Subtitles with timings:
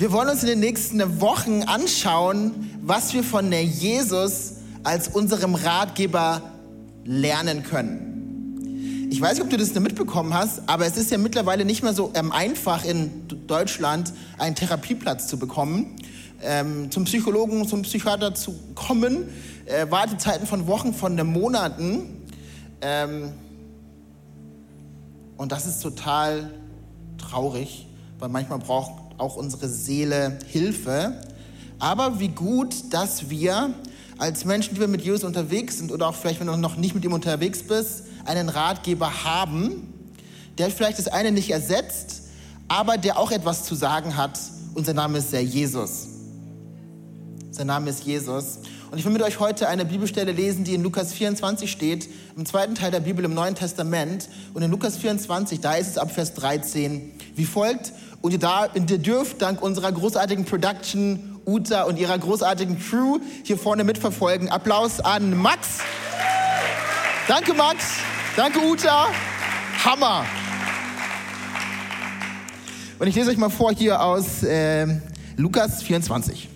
[0.00, 5.54] Wir wollen uns in den nächsten Wochen anschauen, was wir von der Jesus als unserem
[5.54, 6.40] Ratgeber
[7.04, 9.08] lernen können.
[9.10, 11.92] Ich weiß nicht, ob du das mitbekommen hast, aber es ist ja mittlerweile nicht mehr
[11.92, 15.96] so ähm, einfach in Deutschland einen Therapieplatz zu bekommen.
[16.42, 19.28] Ähm, zum Psychologen, zum Psychiater zu kommen,
[19.66, 22.24] äh, Wartezeiten von Wochen, von Monaten.
[22.80, 23.34] Ähm,
[25.36, 26.54] und das ist total
[27.18, 27.86] traurig,
[28.18, 31.20] weil manchmal braucht auch unsere Seele Hilfe.
[31.78, 33.74] Aber wie gut, dass wir
[34.18, 36.94] als Menschen, die wir mit Jesus unterwegs sind oder auch vielleicht, wenn du noch nicht
[36.94, 39.94] mit ihm unterwegs bist, einen Ratgeber haben,
[40.58, 42.22] der vielleicht das eine nicht ersetzt,
[42.68, 44.38] aber der auch etwas zu sagen hat.
[44.74, 46.06] Und sein Name ist der Jesus.
[47.50, 48.58] Sein Name ist Jesus.
[48.90, 52.44] Und ich will mit euch heute eine Bibelstelle lesen, die in Lukas 24 steht, im
[52.44, 54.28] zweiten Teil der Bibel im Neuen Testament.
[54.52, 57.92] Und in Lukas 24, da ist es ab Vers 13 wie folgt.
[58.22, 64.50] Und ihr, dürft dank unserer großartigen Production, Uta und ihrer großartigen Crew hier vorne mitverfolgen.
[64.50, 65.78] Applaus an Max.
[67.26, 67.84] Danke, Max.
[68.36, 69.06] Danke, Uta.
[69.84, 70.26] Hammer.
[72.98, 74.86] Und ich lese euch mal vor hier aus äh,
[75.36, 76.50] Lukas 24.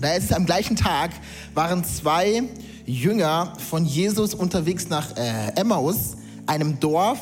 [0.00, 1.10] Da ist es am gleichen Tag,
[1.52, 2.44] waren zwei
[2.86, 7.18] Jünger von Jesus unterwegs nach äh, Emmaus, einem Dorf,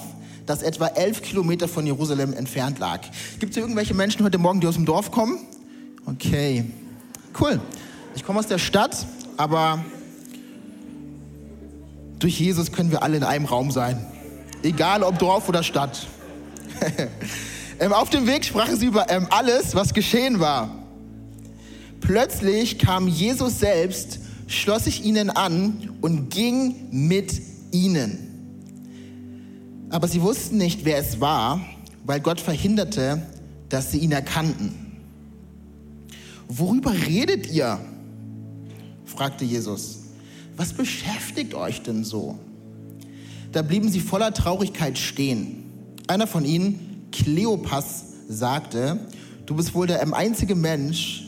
[0.48, 3.02] das etwa elf Kilometer von Jerusalem entfernt lag.
[3.38, 5.38] Gibt es hier irgendwelche Menschen heute Morgen, die aus dem Dorf kommen?
[6.06, 6.64] Okay,
[7.38, 7.60] cool.
[8.16, 9.84] Ich komme aus der Stadt, aber
[12.18, 14.06] durch Jesus können wir alle in einem Raum sein.
[14.62, 16.06] Egal ob Dorf oder Stadt.
[17.78, 20.70] ähm, auf dem Weg sprachen sie über ähm, alles, was geschehen war.
[22.00, 27.34] Plötzlich kam Jesus selbst, schloss sich ihnen an und ging mit
[27.70, 28.27] ihnen.
[29.90, 31.60] Aber sie wussten nicht, wer es war,
[32.04, 33.22] weil Gott verhinderte,
[33.68, 34.74] dass sie ihn erkannten.
[36.48, 37.78] Worüber redet ihr?
[39.04, 40.00] fragte Jesus.
[40.56, 42.38] Was beschäftigt euch denn so?
[43.52, 45.64] Da blieben sie voller Traurigkeit stehen.
[46.06, 48.98] Einer von ihnen, Kleopas, sagte,
[49.46, 51.24] du bist wohl der einzige Mensch,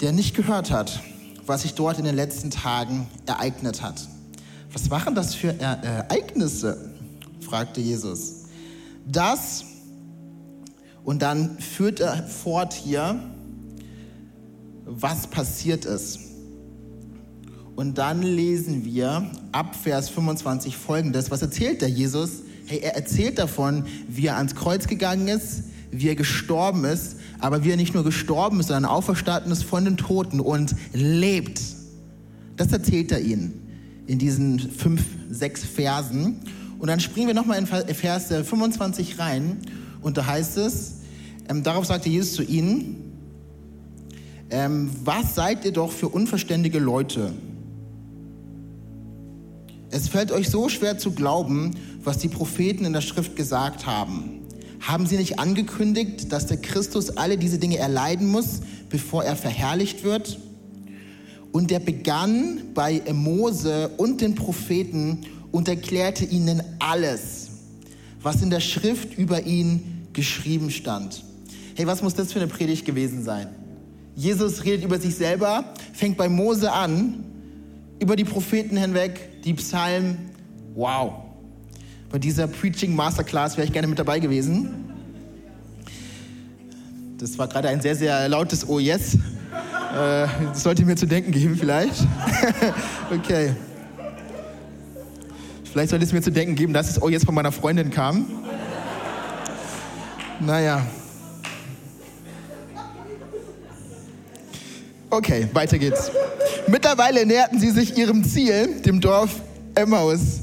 [0.00, 1.00] der nicht gehört hat,
[1.46, 4.06] was sich dort in den letzten Tagen ereignet hat.
[4.72, 6.95] Was waren das für Ereignisse?
[7.46, 8.44] Fragte Jesus.
[9.06, 9.64] Das,
[11.04, 13.20] und dann führt er fort hier,
[14.84, 16.18] was passiert ist.
[17.76, 21.30] Und dann lesen wir ab Vers 25 folgendes.
[21.30, 22.42] Was erzählt der Jesus?
[22.66, 27.64] Hey, er erzählt davon, wie er ans Kreuz gegangen ist, wie er gestorben ist, aber
[27.64, 31.60] wie er nicht nur gestorben ist, sondern auferstanden ist von den Toten und lebt.
[32.56, 33.66] Das erzählt er ihnen
[34.06, 36.40] in diesen fünf, sechs Versen.
[36.78, 39.58] Und dann springen wir nochmal in Vers 25 rein
[40.02, 40.96] und da heißt es,
[41.48, 43.12] ähm, darauf sagte Jesus zu ihnen,
[44.50, 47.32] ähm, was seid ihr doch für unverständige Leute?
[49.90, 51.72] Es fällt euch so schwer zu glauben,
[52.02, 54.42] was die Propheten in der Schrift gesagt haben.
[54.80, 58.60] Haben sie nicht angekündigt, dass der Christus alle diese Dinge erleiden muss,
[58.90, 60.38] bevor er verherrlicht wird?
[61.50, 65.22] Und er begann bei Mose und den Propheten
[65.56, 67.48] und erklärte ihnen alles,
[68.20, 71.24] was in der Schrift über ihn geschrieben stand.
[71.74, 73.48] Hey, was muss das für eine Predigt gewesen sein?
[74.14, 77.24] Jesus redet über sich selber, fängt bei Mose an,
[77.98, 80.18] über die Propheten hinweg, die Psalmen.
[80.74, 81.22] Wow.
[82.10, 84.74] Bei dieser Preaching Masterclass wäre ich gerne mit dabei gewesen.
[87.16, 89.14] Das war gerade ein sehr, sehr lautes Oh yes.
[89.14, 89.18] Äh,
[90.48, 92.06] das sollte mir zu denken geben vielleicht.
[93.10, 93.54] okay.
[95.76, 98.24] Vielleicht sollte es mir zu denken geben, dass es auch jetzt von meiner Freundin kam.
[100.40, 100.86] Naja.
[105.10, 106.10] Okay, weiter geht's.
[106.66, 109.42] Mittlerweile näherten sie sich ihrem Ziel, dem Dorf
[109.74, 110.40] Emmaus.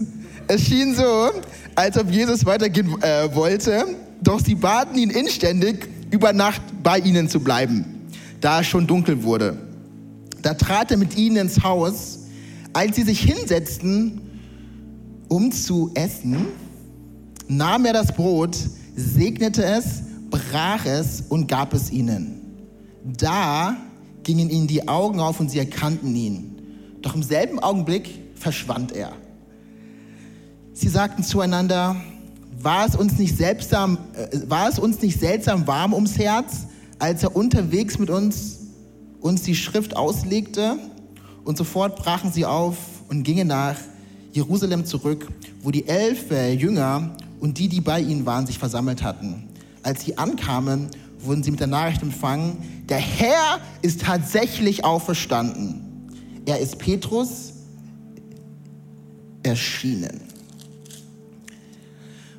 [0.48, 1.32] Es schien so,
[1.74, 3.88] als ob Jesus weitergehen äh, wollte,
[4.22, 8.08] doch sie baten ihn inständig, über Nacht bei ihnen zu bleiben,
[8.40, 9.58] da es schon dunkel wurde.
[10.44, 12.20] Da trat er mit ihnen ins Haus.
[12.74, 14.22] Als sie sich hinsetzten,
[15.34, 16.46] um zu essen,
[17.48, 18.56] nahm er das Brot,
[18.96, 22.40] segnete es, brach es und gab es ihnen.
[23.04, 23.76] Da
[24.22, 26.56] gingen ihnen die Augen auf und sie erkannten ihn.
[27.02, 29.14] Doch im selben Augenblick verschwand er.
[30.74, 31.96] Sie sagten zueinander,
[32.62, 36.68] war es uns nicht, seltsam, äh, war es uns nicht seltsam warm ums Herz,
[37.00, 38.60] als er unterwegs mit uns
[39.20, 40.78] uns die Schrift auslegte?
[41.44, 42.78] Und sofort brachen sie auf
[43.10, 43.78] und gingen nach
[44.34, 45.28] Jerusalem zurück,
[45.62, 49.48] wo die elf äh, Jünger und die, die bei ihnen waren, sich versammelt hatten.
[49.84, 50.90] Als sie ankamen,
[51.20, 52.58] wurden sie mit der Nachricht empfangen,
[52.90, 56.10] der Herr ist tatsächlich auferstanden.
[56.46, 57.54] Er ist Petrus
[59.44, 60.22] erschienen.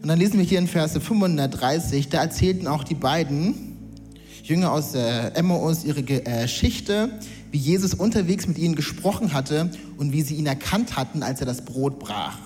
[0.03, 3.77] Und dann lesen wir hier in Verse 530, da erzählten auch die beiden
[4.43, 7.09] Jünger aus äh, Emmaus ihre äh, Geschichte,
[7.55, 11.47] wie Jesus unterwegs mit ihnen gesprochen hatte und wie sie ihn erkannt hatten, als er
[11.47, 12.37] das Brot brach.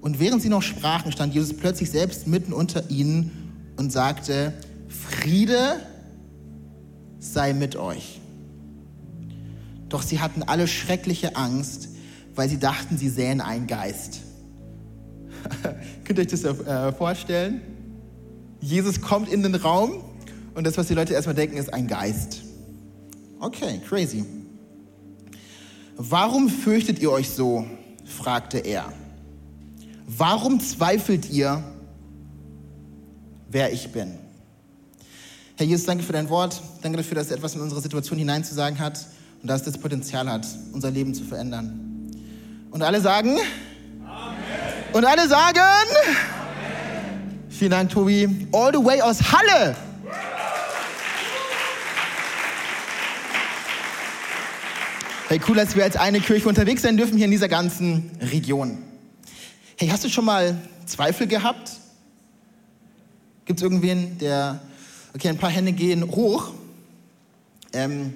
[0.00, 3.30] Und während sie noch sprachen, stand Jesus plötzlich selbst mitten unter ihnen
[3.76, 4.52] und sagte,
[4.88, 5.76] Friede
[7.20, 8.20] sei mit euch.
[9.88, 11.90] Doch sie hatten alle schreckliche Angst,
[12.34, 14.22] weil sie dachten, sie sähen einen Geist.
[16.04, 17.60] Könnt ihr euch das äh, vorstellen?
[18.60, 20.02] Jesus kommt in den Raum
[20.56, 22.43] und das, was die Leute erstmal denken, ist ein Geist.
[23.44, 24.24] Okay, crazy.
[25.98, 27.66] Warum fürchtet ihr euch so?
[28.06, 28.90] fragte er.
[30.06, 31.62] Warum zweifelt ihr,
[33.50, 34.14] wer ich bin?
[35.56, 36.62] Herr Jesus, danke für dein Wort.
[36.80, 39.06] Danke dafür, dass es etwas in unsere Situation hineinzusagen hat
[39.42, 42.10] und dass das Potenzial hat, unser Leben zu verändern.
[42.70, 43.36] Und alle sagen?
[44.06, 44.36] Amen.
[44.94, 45.58] Und alle sagen?
[45.58, 47.40] Amen.
[47.50, 48.48] Vielen Dank, Tobi.
[48.52, 49.76] All the way aus Halle.
[55.34, 58.78] Hey, cool, dass wir als eine Kirche unterwegs sein dürfen hier in dieser ganzen Region.
[59.76, 61.72] Hey, hast du schon mal Zweifel gehabt?
[63.44, 64.60] Gibt es irgendwen, der
[65.12, 66.52] Okay, ein paar Hände gehen hoch.
[67.72, 68.14] Ähm,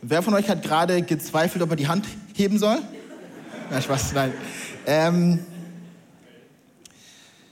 [0.00, 2.78] wer von euch hat gerade gezweifelt, ob er die Hand heben soll?
[3.68, 4.32] Na, Spaß, nein.
[4.86, 5.40] Ähm,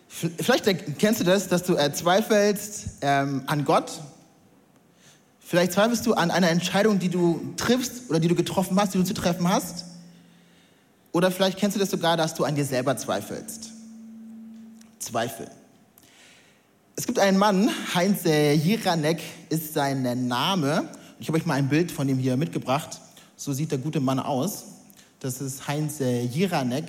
[0.08, 0.64] vielleicht
[1.00, 4.00] kennst du das, dass du äh, zweifelst ähm, an Gott.
[5.48, 8.98] Vielleicht zweifelst du an einer Entscheidung, die du triffst oder die du getroffen hast, die
[8.98, 9.86] du zu treffen hast.
[11.10, 13.70] Oder vielleicht kennst du das sogar, dass du an dir selber zweifelst.
[14.98, 15.50] Zweifel.
[16.96, 20.86] Es gibt einen Mann, Heinz Jiranek ist sein Name.
[21.18, 23.00] Ich habe euch mal ein Bild von ihm hier mitgebracht.
[23.36, 24.64] So sieht der gute Mann aus.
[25.18, 26.84] Das ist Heinz Jiranek.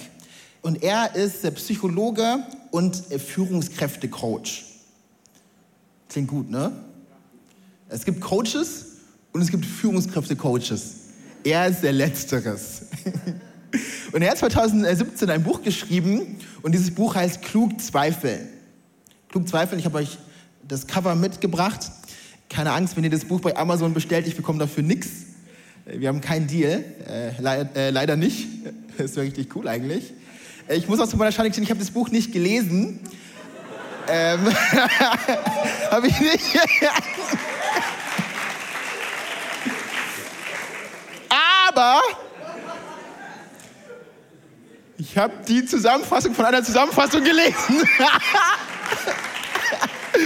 [0.61, 4.65] Und er ist Psychologe und Führungskräftecoach.
[6.09, 6.73] Klingt gut, ne?
[7.89, 8.85] Es gibt Coaches
[9.31, 10.95] und es gibt Führungskräfte-Coaches.
[11.43, 12.83] Er ist der Letzteres.
[14.11, 18.49] Und er hat 2017 ein Buch geschrieben und dieses Buch heißt Klug Zweifeln.
[19.29, 20.17] Klug zweifeln, ich habe euch
[20.67, 21.91] das Cover mitgebracht.
[22.49, 25.09] Keine Angst, wenn ihr das Buch bei Amazon bestellt, ich bekomme dafür nichts.
[25.85, 28.47] Wir haben keinen Deal, äh, le äh, leider nicht.
[28.97, 30.11] Das wäre richtig cool eigentlich.
[30.67, 32.99] Äh, ich muss auch zu meiner Schande gestehen, ich habe das Buch nicht gelesen.
[34.09, 34.39] Ähm,
[35.91, 36.59] habe ich nicht.
[41.79, 42.01] Aber
[44.97, 47.55] ich habe die Zusammenfassung von einer Zusammenfassung gelesen.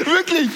[0.06, 0.50] Wirklich.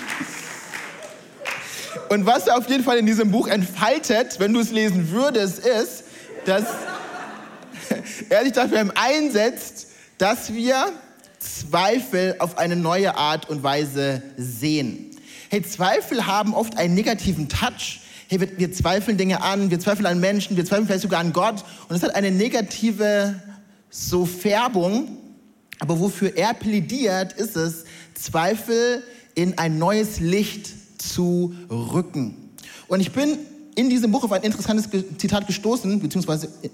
[2.10, 5.60] Und was er auf jeden Fall in diesem Buch entfaltet, wenn du es lesen würdest,
[5.60, 6.06] ist,
[6.46, 6.64] dass
[8.30, 10.92] er sich dafür einsetzt, dass wir
[11.38, 15.16] Zweifel auf eine neue Art und Weise sehen.
[15.50, 18.00] Hey, Zweifel haben oft einen negativen Touch.
[18.30, 21.32] Hey, wir, wir zweifeln Dinge an, wir zweifeln an Menschen, wir zweifeln vielleicht sogar an
[21.32, 21.64] Gott.
[21.88, 23.42] Und es hat eine negative
[23.90, 25.18] so Färbung.
[25.80, 29.04] Aber wofür er plädiert, ist es, Zweifel
[29.36, 32.52] in ein neues Licht zu rücken.
[32.88, 33.38] Und ich bin
[33.76, 36.70] in diesem Buch auf ein interessantes Zitat gestoßen, beziehungsweise äh,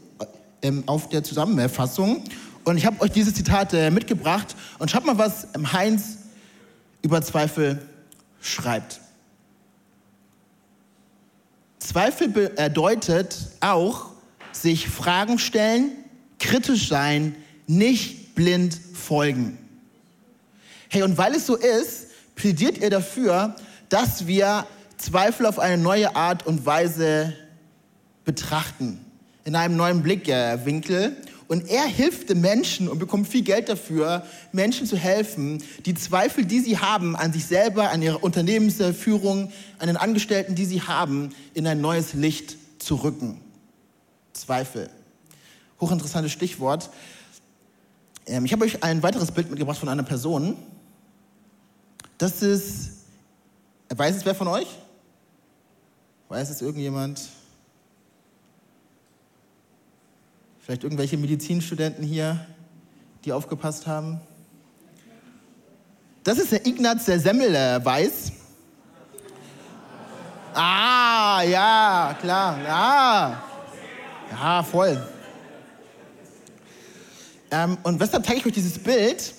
[0.61, 2.23] ähm, auf der Zusammenfassung.
[2.63, 6.17] Und ich habe euch dieses Zitat äh, mitgebracht und schaut mal, was ähm, Heinz
[7.01, 7.81] über Zweifel
[8.41, 9.01] schreibt.
[11.83, 14.11] Zweifel bedeutet auch,
[14.53, 15.91] sich Fragen stellen,
[16.39, 17.35] kritisch sein,
[17.67, 19.57] nicht blind folgen.
[20.87, 23.55] Hey, und weil es so ist, plädiert er dafür,
[23.89, 24.65] dass wir
[24.97, 27.33] Zweifel auf eine neue Art und Weise
[28.23, 29.03] betrachten,
[29.43, 31.17] in einem neuen Blickwinkel.
[31.53, 36.45] Und er hilft den Menschen und bekommt viel Geld dafür, Menschen zu helfen, die Zweifel,
[36.47, 41.29] die sie haben an sich selber, an ihrer Unternehmensführung, an den Angestellten, die sie haben,
[41.53, 43.39] in ein neues Licht zu rücken.
[44.33, 44.89] Zweifel.
[45.79, 46.89] Hochinteressantes Stichwort.
[48.25, 50.57] Ähm, ich habe euch ein weiteres Bild mitgebracht von einer Person,
[52.17, 52.93] das ist,
[53.95, 54.69] weiß es wer von euch?
[56.29, 57.21] Weiß es irgendjemand?
[60.63, 62.45] Vielleicht irgendwelche Medizinstudenten hier,
[63.25, 64.21] die aufgepasst haben.
[66.23, 68.31] Das ist der Ignaz der Semmelweis.
[70.53, 72.57] Ah, ja, klar.
[72.63, 73.43] Ja,
[74.31, 75.05] ja voll.
[77.51, 79.33] Ähm, und weshalb zeige ich euch dieses Bild?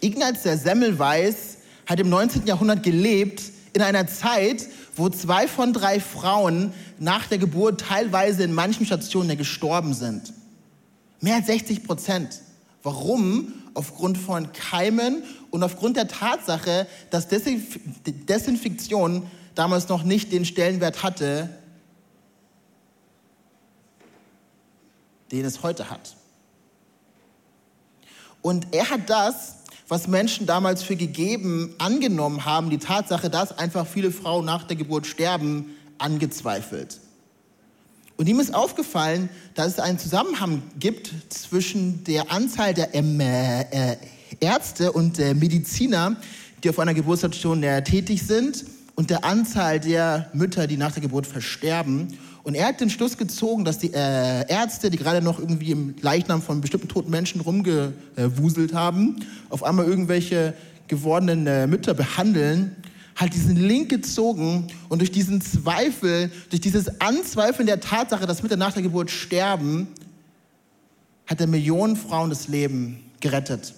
[0.00, 2.48] Ignaz der Semmelweis hat im 19.
[2.48, 3.42] Jahrhundert gelebt
[3.72, 9.36] in einer Zeit, wo zwei von drei Frauen nach der Geburt teilweise in manchen Stationen
[9.38, 10.32] gestorben sind.
[11.20, 12.40] Mehr als 60 Prozent.
[12.82, 13.52] Warum?
[13.74, 21.48] Aufgrund von Keimen und aufgrund der Tatsache, dass Desinfektion damals noch nicht den Stellenwert hatte,
[25.30, 26.16] den es heute hat.
[28.42, 33.86] Und er hat das was Menschen damals für gegeben angenommen haben, die Tatsache, dass einfach
[33.86, 36.98] viele Frauen nach der Geburt sterben, angezweifelt.
[38.16, 43.96] Und ihm ist aufgefallen, dass es einen Zusammenhang gibt zwischen der Anzahl der ähm, äh,
[44.40, 46.16] Ärzte und äh, Mediziner,
[46.62, 51.26] die auf einer Geburtsstation tätig sind, und der Anzahl der Mütter, die nach der Geburt
[51.26, 52.08] versterben.
[52.44, 55.94] Und er hat den Schluss gezogen, dass die äh, Ärzte, die gerade noch irgendwie im
[56.00, 60.54] Leichnam von bestimmten toten Menschen rumgewuselt haben, auf einmal irgendwelche
[60.88, 62.74] gewordenen äh, Mütter behandeln,
[63.14, 68.56] hat diesen Link gezogen und durch diesen Zweifel, durch dieses Anzweifeln der Tatsache, dass Mütter
[68.56, 69.86] nach der Geburt sterben,
[71.26, 73.74] hat er Millionen Frauen das Leben gerettet.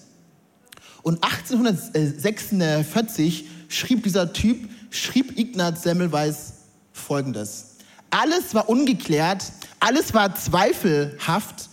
[1.02, 6.54] Und 1846 schrieb dieser Typ, schrieb Ignaz Semmelweis
[6.92, 7.73] Folgendes.
[8.14, 9.42] Alles war ungeklärt,
[9.80, 11.68] alles war zweifelhaft,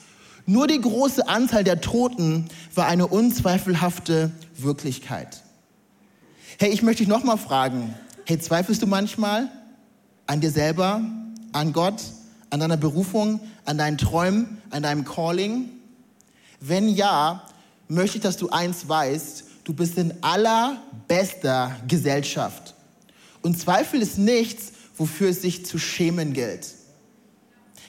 [0.48, 5.44] nur die große Anzahl der Toten war eine unzweifelhafte Wirklichkeit.
[6.58, 7.94] Hey, ich möchte dich nochmal fragen,
[8.26, 9.50] hey, zweifelst du manchmal
[10.26, 11.02] an dir selber,
[11.52, 12.02] an Gott,
[12.50, 15.70] an deiner Berufung, an deinen Träumen, an deinem Calling?
[16.60, 17.44] Wenn ja,
[17.88, 22.74] möchte ich, dass du eins weißt, du bist in allerbester Gesellschaft.
[23.44, 24.72] Und Zweifel ist nichts,
[25.02, 26.68] wofür es sich zu schämen gilt.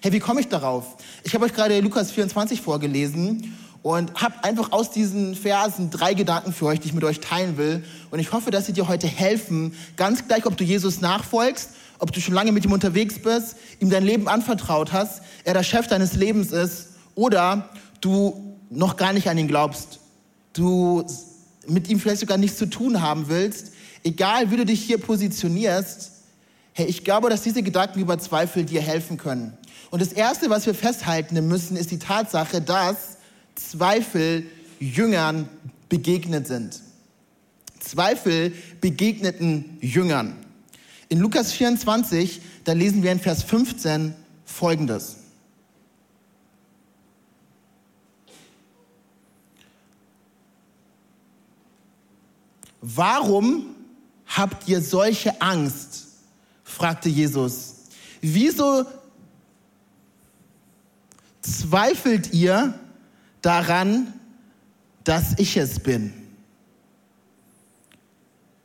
[0.00, 0.96] Hey, wie komme ich darauf?
[1.24, 6.54] Ich habe euch gerade Lukas 24 vorgelesen und habe einfach aus diesen Versen drei Gedanken
[6.54, 7.84] für euch, die ich mit euch teilen will.
[8.10, 12.12] Und ich hoffe, dass sie dir heute helfen, ganz gleich, ob du Jesus nachfolgst, ob
[12.12, 15.88] du schon lange mit ihm unterwegs bist, ihm dein Leben anvertraut hast, er der Chef
[15.88, 17.68] deines Lebens ist oder
[18.00, 20.00] du noch gar nicht an ihn glaubst,
[20.54, 21.04] du
[21.66, 26.11] mit ihm vielleicht sogar nichts zu tun haben willst, egal wie du dich hier positionierst,
[26.74, 29.56] Hey, ich glaube, dass diese Gedanken über Zweifel dir helfen können.
[29.90, 33.18] Und das Erste, was wir festhalten müssen, ist die Tatsache, dass
[33.54, 34.46] Zweifel
[34.80, 35.48] Jüngern
[35.90, 36.80] begegnet sind.
[37.78, 40.34] Zweifel begegneten Jüngern.
[41.10, 44.14] In Lukas 24, da lesen wir in Vers 15
[44.46, 45.16] Folgendes.
[52.80, 53.76] Warum
[54.26, 56.11] habt ihr solche Angst?
[56.72, 57.74] Fragte Jesus.
[58.20, 58.84] Wieso
[61.40, 62.74] zweifelt ihr
[63.40, 64.12] daran,
[65.04, 66.12] dass ich es bin?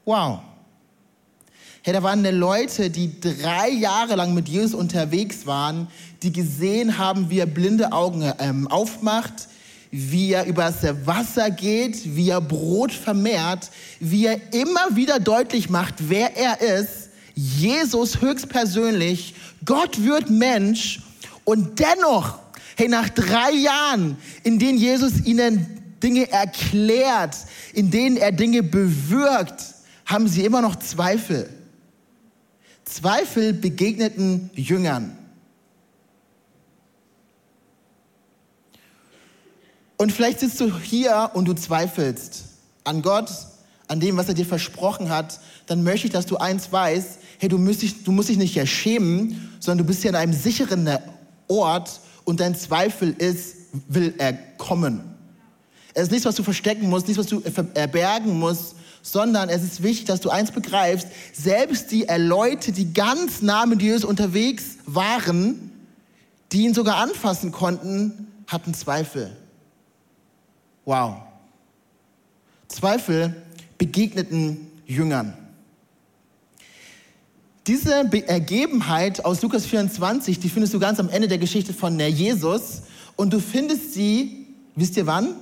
[0.06, 0.40] Wow.
[1.84, 5.88] Hey, da waren Leute, die drei Jahre lang mit Jesus unterwegs waren,
[6.22, 9.48] die gesehen haben, wie er blinde Augen ähm, aufmacht,
[9.90, 15.96] wie er übers Wasser geht, wie er Brot vermehrt, wie er immer wieder deutlich macht,
[16.10, 17.07] wer er ist
[17.38, 21.02] Jesus höchstpersönlich, Gott wird Mensch
[21.44, 22.40] und dennoch,
[22.76, 27.38] hey, nach drei Jahren, in denen Jesus ihnen Dinge erklärt,
[27.74, 29.64] in denen er Dinge bewirkt,
[30.08, 31.48] haben sie immer noch Zweifel.
[32.86, 35.16] Zweifel begegneten Jüngern.
[39.98, 42.46] Und vielleicht sitzt du hier und du zweifelst
[42.84, 43.30] an Gott,
[43.88, 47.50] an dem, was er dir versprochen hat, dann möchte ich, dass du eins weißt, hey,
[47.50, 50.34] du musst, dich, du musst dich nicht ja schämen, sondern du bist hier an einem
[50.34, 50.90] sicheren
[51.48, 53.56] Ort und dein Zweifel ist,
[53.88, 55.04] will er kommen.
[55.94, 57.42] Es ist nichts, was du verstecken musst, nichts, was du
[57.74, 63.42] erbergen musst, sondern es ist wichtig, dass du eins begreifst, selbst die Leute, die ganz
[63.42, 65.72] nah mit Jesus unterwegs waren,
[66.52, 69.36] die ihn sogar anfassen konnten, hatten Zweifel.
[70.86, 71.18] Wow.
[72.68, 73.36] Zweifel
[73.78, 75.34] begegneten Jüngern.
[77.68, 77.94] Diese
[78.28, 82.84] Ergebenheit aus Lukas 24, die findest du ganz am Ende der Geschichte von Jesus.
[83.18, 85.36] Und du findest sie, wisst ihr wann?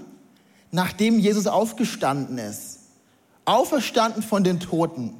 [0.71, 2.79] Nachdem Jesus aufgestanden ist.
[3.45, 5.13] Auferstanden von den Toten.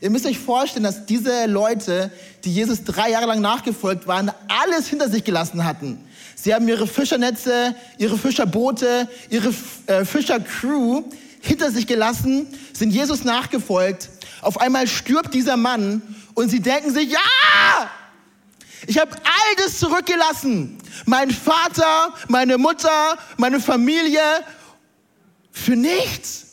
[0.00, 2.10] Ihr müsst euch vorstellen, dass diese Leute,
[2.44, 5.98] die Jesus drei Jahre lang nachgefolgt waren, alles hinter sich gelassen hatten.
[6.34, 9.54] Sie haben ihre Fischernetze, ihre Fischerboote, ihre
[9.86, 11.04] äh, Fischercrew
[11.46, 14.10] hinter sich gelassen, sind Jesus nachgefolgt.
[14.42, 16.02] Auf einmal stirbt dieser Mann
[16.34, 17.90] und sie denken sich, ja,
[18.86, 20.78] ich habe all das zurückgelassen.
[21.06, 24.20] Mein Vater, meine Mutter, meine Familie,
[25.50, 26.46] für nichts.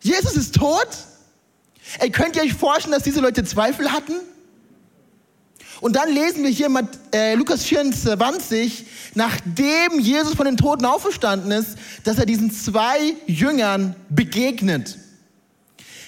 [0.00, 0.88] Jesus ist tot.
[1.98, 4.14] Ey, könnt ihr euch vorstellen, dass diese Leute Zweifel hatten?
[5.84, 11.50] Und dann lesen wir hier mit äh, Lukas 24, nachdem Jesus von den Toten auferstanden
[11.50, 14.96] ist, dass er diesen zwei Jüngern begegnet.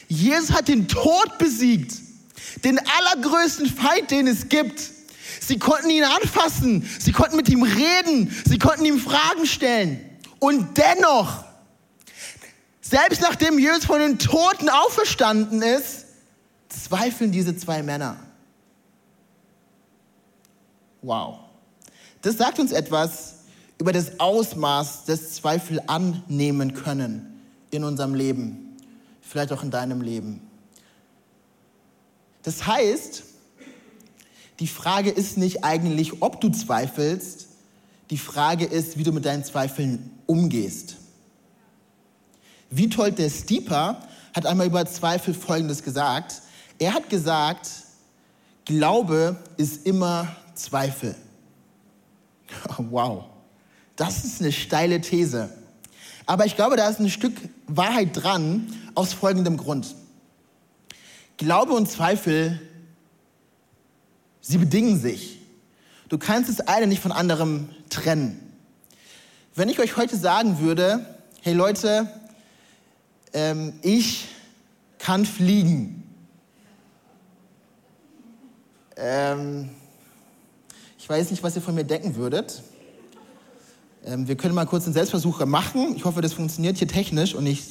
[0.08, 1.92] Jesus hat den Tod besiegt,
[2.64, 4.80] den allergrößten Feind, den es gibt.
[5.40, 10.00] Sie konnten ihn anfassen, sie konnten mit ihm reden, sie konnten ihm Fragen stellen.
[10.38, 11.44] Und dennoch
[12.80, 16.06] selbst nachdem Jesus von den Toten auferstanden ist,
[16.70, 18.25] zweifeln diese zwei Männer.
[21.06, 21.38] Wow.
[22.20, 23.36] Das sagt uns etwas
[23.78, 28.76] über das Ausmaß des Zweifel annehmen können in unserem Leben,
[29.22, 30.40] vielleicht auch in deinem Leben.
[32.42, 33.22] Das heißt,
[34.58, 37.46] die Frage ist nicht eigentlich, ob du zweifelst,
[38.10, 40.96] die Frage ist, wie du mit deinen Zweifeln umgehst.
[42.70, 44.02] Witold der Stieper
[44.34, 46.42] hat einmal über Zweifel Folgendes gesagt.
[46.80, 47.70] Er hat gesagt,
[48.64, 51.14] Glaube ist immer Zweifel.
[52.78, 53.24] Wow,
[53.96, 55.50] das ist eine steile These.
[56.26, 57.34] Aber ich glaube, da ist ein Stück
[57.66, 59.94] Wahrheit dran, aus folgendem Grund.
[61.36, 62.60] Glaube und Zweifel,
[64.40, 65.38] sie bedingen sich.
[66.08, 68.40] Du kannst das eine nicht von anderem trennen.
[69.54, 71.04] Wenn ich euch heute sagen würde,
[71.42, 72.08] hey Leute,
[73.32, 74.28] ähm, ich
[74.98, 76.02] kann fliegen.
[78.96, 79.70] Ähm,
[81.06, 82.64] ich weiß nicht, was ihr von mir denken würdet.
[84.04, 85.94] Ähm, wir können mal kurz einen Selbstversuch machen.
[85.94, 87.62] Ich hoffe, das funktioniert hier technisch und ich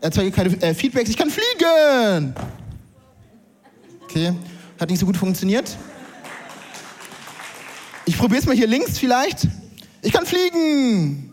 [0.00, 1.08] erzeuge keine äh, Feedbacks.
[1.08, 2.34] Ich kann fliegen!
[4.02, 4.34] Okay,
[4.80, 5.76] hat nicht so gut funktioniert.
[8.06, 9.46] Ich probiere es mal hier links vielleicht.
[10.02, 11.32] Ich kann fliegen!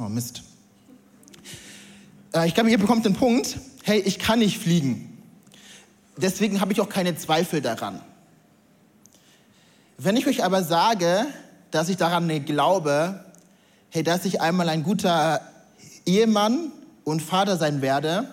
[0.00, 0.42] Oh Mist.
[2.34, 5.16] Äh, ich glaube, ihr bekommt den Punkt, hey, ich kann nicht fliegen.
[6.16, 8.02] Deswegen habe ich auch keine Zweifel daran.
[10.00, 11.26] Wenn ich euch aber sage,
[11.72, 13.24] dass ich daran glaube,
[13.90, 15.40] hey, dass ich einmal ein guter
[16.06, 16.70] Ehemann
[17.02, 18.28] und Vater sein werde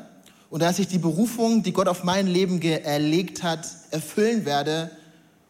[0.52, 4.92] und dass ich die Berufung, die Gott auf mein Leben erlegt hat, erfüllen werde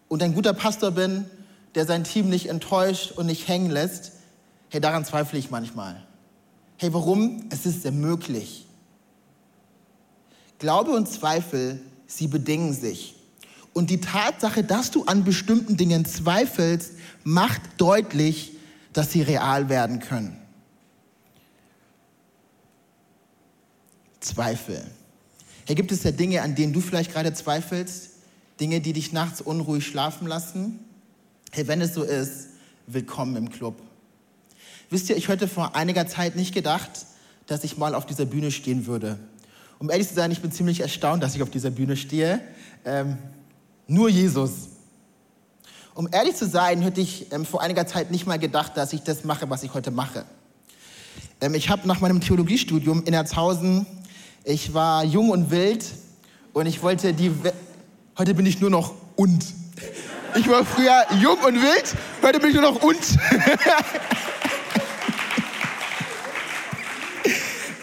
[0.08, 1.25] und ein guter Pastor bin,
[1.75, 4.13] der sein Team nicht enttäuscht und nicht hängen lässt,
[4.69, 6.01] hey, daran zweifle ich manchmal.
[6.78, 7.43] Hey, warum?
[7.49, 8.65] Es ist möglich.
[10.60, 13.15] Glaube und Zweifel, sie bedingen sich.
[13.75, 16.93] Und die Tatsache, dass du an bestimmten Dingen zweifelst,
[17.25, 18.53] macht deutlich,
[18.93, 20.38] dass sie real werden können.
[24.21, 24.81] Zweifel.
[25.65, 28.11] Hier gibt es ja Dinge, an denen du vielleicht gerade zweifelst,
[28.61, 30.79] Dinge, die dich nachts unruhig schlafen lassen.
[31.51, 32.47] Hey, wenn es so ist,
[32.88, 33.81] willkommen im Club.
[34.89, 36.91] Wisst ihr, ich hätte vor einiger Zeit nicht gedacht,
[37.45, 39.19] dass ich mal auf dieser Bühne stehen würde.
[39.79, 42.39] Um ehrlich zu sein, ich bin ziemlich erstaunt, dass ich auf dieser Bühne stehe.
[42.85, 43.17] Ähm,
[43.88, 44.69] nur Jesus.
[45.93, 49.02] Um ehrlich zu sein, hätte ich ähm, vor einiger Zeit nicht mal gedacht, dass ich
[49.04, 50.26] das mache, was ich heute mache.
[51.41, 53.86] Ähm, ich habe nach meinem Theologiestudium in Erzhausen,
[54.43, 55.86] ich war jung und wild
[56.54, 57.43] und ich wollte die...
[57.43, 57.54] We
[58.17, 59.43] heute bin ich nur noch und.
[60.36, 62.98] Ich war früher jung und wild, heute bin ich nur noch und.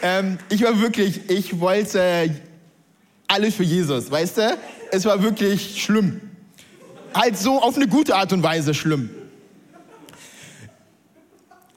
[0.05, 2.35] Ähm, ich war wirklich, ich wollte
[3.29, 4.59] alles für Jesus, weißt du?
[4.93, 6.21] Es war wirklich schlimm.
[7.13, 9.11] Halt so auf eine gute Art und Weise schlimm.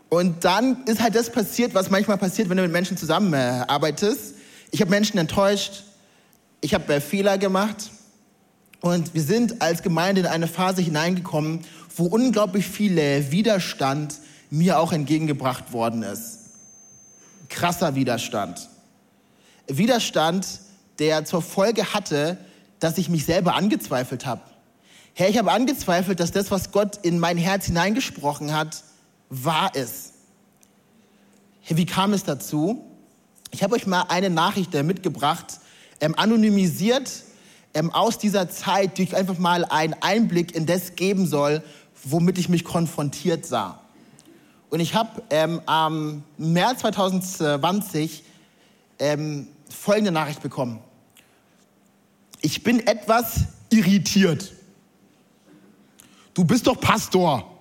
[0.09, 4.35] Und dann ist halt das passiert, was manchmal passiert, wenn du mit Menschen zusammenarbeitest.
[4.69, 5.83] Ich habe Menschen enttäuscht,
[6.61, 7.89] ich habe äh, Fehler gemacht
[8.81, 11.61] und wir sind als Gemeinde in eine Phase hineingekommen,
[11.95, 12.97] wo unglaublich viel
[13.31, 14.19] Widerstand
[14.51, 16.45] mir auch entgegengebracht worden ist
[17.49, 18.69] krasser Widerstand.
[19.67, 20.47] Widerstand,
[20.99, 22.37] der zur Folge hatte,
[22.85, 24.41] dass ich mich selber angezweifelt habe.
[25.15, 28.83] Herr, ich habe angezweifelt, dass das, was Gott in mein Herz hineingesprochen hat,
[29.27, 30.13] wahr ist.
[31.61, 32.85] Herr, wie kam es dazu?
[33.49, 35.61] Ich habe euch mal eine Nachricht mitgebracht,
[35.99, 37.23] ähm, anonymisiert
[37.73, 41.63] ähm, aus dieser Zeit, die ich einfach mal einen Einblick in das geben soll,
[42.03, 43.79] womit ich mich konfrontiert sah.
[44.69, 48.23] Und ich habe ähm, am März 2020
[48.99, 50.84] ähm, folgende Nachricht bekommen.
[52.41, 54.53] Ich bin etwas irritiert.
[56.33, 57.51] Du bist doch Pastor.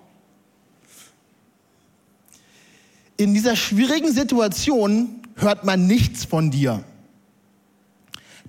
[3.17, 6.83] In dieser schwierigen Situation hört man nichts von dir.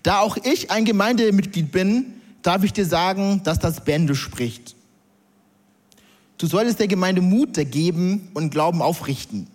[0.03, 4.75] Da auch ich ein Gemeindemitglied bin, darf ich dir sagen, dass das Bände spricht.
[6.39, 9.49] Du solltest der Gemeinde Mut geben und Glauben aufrichten.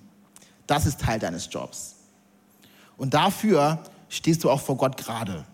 [0.68, 1.96] Das ist Teil deines Jobs.
[2.98, 3.80] Und dafür
[4.10, 5.46] stehst du auch vor Gott gerade.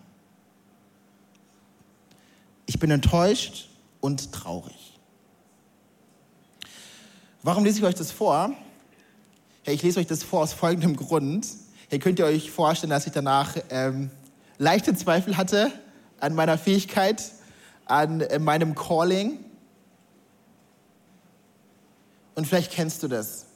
[2.78, 4.96] Ich bin enttäuscht und traurig.
[7.42, 8.52] Warum lese ich euch das vor?
[9.64, 11.44] Hey, ich lese euch das vor aus folgendem Grund.
[11.88, 14.12] Hey, könnt ihr euch vorstellen, dass ich danach ähm,
[14.58, 15.72] leichte Zweifel hatte
[16.20, 17.32] an meiner Fähigkeit,
[17.86, 19.44] an äh, meinem Calling?
[22.36, 23.46] Und vielleicht kennst du das,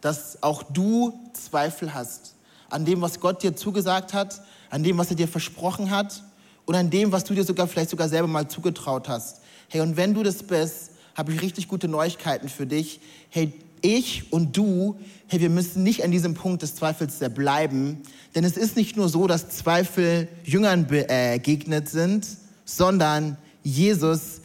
[0.00, 2.34] dass auch du Zweifel hast
[2.70, 6.22] an dem, was Gott dir zugesagt hat, an dem, was er dir versprochen hat
[6.68, 9.40] und an dem, was du dir sogar vielleicht sogar selber mal zugetraut hast.
[9.70, 13.00] Hey, und wenn du das bist, habe ich richtig gute Neuigkeiten für dich.
[13.30, 18.02] Hey, ich und du, hey, wir müssen nicht an diesem Punkt des Zweifels bleiben,
[18.34, 22.26] denn es ist nicht nur so, dass Zweifel Jüngern begegnet sind,
[22.66, 24.42] sondern Jesus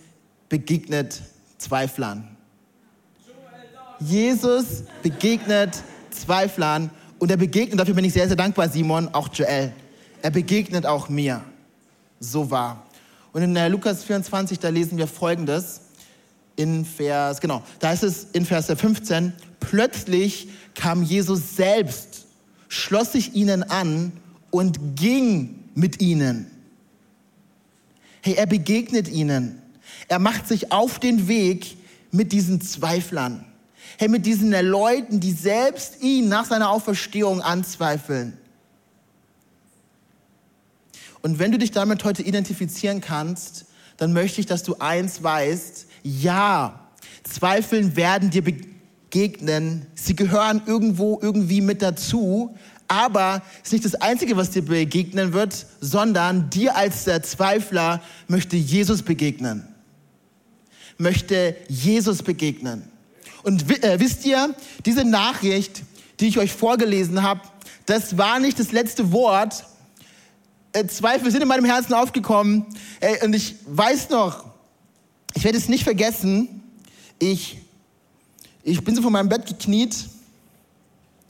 [0.48, 1.22] begegnet
[1.58, 2.30] Zweiflern.
[4.00, 9.74] Jesus begegnet Zweiflern und er begegnet, dafür bin ich sehr, sehr dankbar, Simon, auch Joel.
[10.22, 11.44] Er begegnet auch mir.
[12.24, 12.86] So wahr.
[13.34, 15.82] Und in der Lukas 24, da lesen wir folgendes.
[16.56, 22.28] In Vers, genau, da heißt es in Vers 15, plötzlich kam Jesus selbst,
[22.70, 24.14] schloss sich ihnen an
[24.52, 26.50] und ging mit ihnen.
[28.22, 29.62] Hey, er begegnet ihnen.
[30.08, 31.76] Er macht sich auf den Weg
[32.12, 33.44] mit diesen Zweiflern.
[33.98, 38.38] Hey, mit diesen Leuten, die selbst ihn nach seiner Auferstehung anzweifeln.
[41.24, 43.66] Und wenn du dich damit heute identifizieren kannst,
[43.98, 45.88] dann möchte ich, dass du eins weißt.
[46.04, 46.90] Ja,
[47.24, 49.86] Zweifeln werden dir begegnen.
[49.96, 52.56] Sie gehören irgendwo irgendwie mit dazu.
[52.90, 58.02] Aber es ist nicht das Einzige, was dir begegnen wird, sondern dir als der Zweifler
[58.28, 59.66] möchte Jesus begegnen.
[60.98, 62.84] Möchte Jesus begegnen.
[63.44, 64.54] Und äh, wisst ihr,
[64.86, 65.84] diese Nachricht,
[66.20, 67.42] die ich euch vorgelesen habe,
[67.86, 69.64] das war nicht das letzte Wort.
[70.74, 72.66] Äh, Zweifel sind in meinem Herzen aufgekommen.
[73.00, 74.46] Äh, und ich weiß noch,
[75.36, 76.64] ich werde es nicht vergessen.
[77.20, 77.60] Ich,
[78.64, 80.10] ich bin so vor meinem Bett gekniet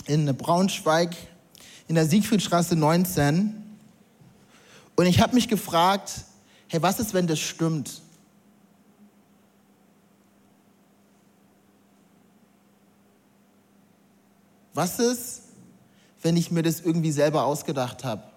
[0.05, 1.15] in Braunschweig
[1.89, 3.53] in der Siegfriedstraße 19.
[4.95, 6.21] Und ich habe mich gefragt,
[6.69, 8.01] hey, was ist, wenn das stimmt?
[14.73, 15.41] Was ist,
[16.21, 18.32] wenn ich mir das irgendwie selber ausgedacht habe?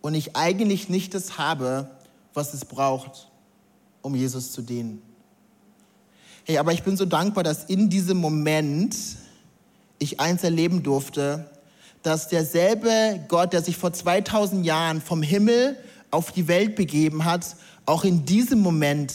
[0.00, 1.90] Und ich eigentlich nicht das habe,
[2.34, 3.28] was es braucht,
[4.02, 5.02] um Jesus zu dienen.
[6.44, 8.96] Hey, aber ich bin so dankbar, dass in diesem Moment
[9.98, 11.50] ich eins erleben durfte,
[12.02, 15.76] dass derselbe Gott, der sich vor 2000 Jahren vom Himmel
[16.10, 19.14] auf die Welt begeben hat, auch in diesem Moment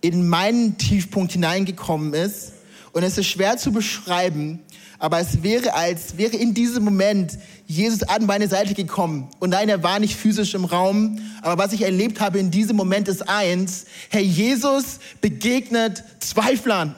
[0.00, 2.52] in meinen Tiefpunkt hineingekommen ist
[2.92, 4.60] und es ist schwer zu beschreiben,
[4.98, 9.28] aber es wäre, als wäre in diesem Moment Jesus an meine Seite gekommen.
[9.40, 12.76] Und nein, er war nicht physisch im Raum, aber was ich erlebt habe in diesem
[12.76, 16.94] Moment ist eins, Herr Jesus begegnet Zweiflern.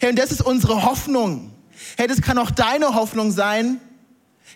[0.00, 1.50] Herr, und das ist unsere Hoffnung.
[1.96, 3.80] Herr, das kann auch deine Hoffnung sein,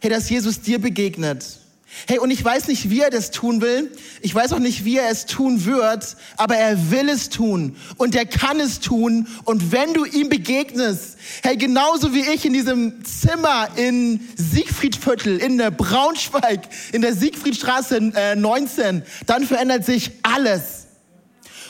[0.00, 1.58] Herr, dass Jesus dir begegnet.
[2.06, 3.90] Hey, und ich weiß nicht, wie er das tun will.
[4.20, 8.14] Ich weiß auch nicht, wie er es tun wird, aber er will es tun und
[8.14, 9.28] er kann es tun.
[9.44, 15.58] Und wenn du ihm begegnest, hey, genauso wie ich in diesem Zimmer in Siegfriedviertel, in
[15.58, 20.86] der Braunschweig, in der Siegfriedstraße äh, 19, dann verändert sich alles.